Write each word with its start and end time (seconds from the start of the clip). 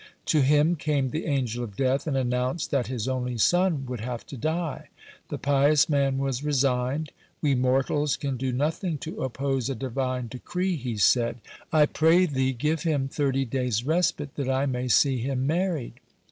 To 0.33 0.41
him 0.41 0.75
came 0.77 1.09
the 1.11 1.27
Angel 1.27 1.63
of 1.63 1.75
Death 1.75 2.07
and 2.07 2.17
announced 2.17 2.71
that 2.71 2.87
his 2.87 3.07
only 3.07 3.37
son 3.37 3.85
would 3.85 3.99
have 3.99 4.25
to 4.25 4.35
die. 4.35 4.89
The 5.29 5.37
pious 5.37 5.87
man 5.89 6.17
was 6.17 6.43
resigned: 6.43 7.11
"We 7.39 7.53
mortals 7.53 8.15
can 8.17 8.35
do 8.35 8.51
nothing 8.51 8.97
to 8.97 9.21
oppose 9.21 9.69
a 9.69 9.75
Divine 9.75 10.27
decree," 10.27 10.75
he 10.75 10.97
said, 10.97 11.37
"but 11.69 11.77
I 11.77 11.85
pray 11.85 12.25
there, 12.25 12.51
give 12.51 12.81
him 12.81 13.09
thirty 13.09 13.45
days' 13.45 13.85
respite, 13.85 14.33
that 14.37 14.49
I 14.49 14.65
may 14.65 14.87
see 14.87 15.19
him 15.19 15.45
married." 15.45 15.99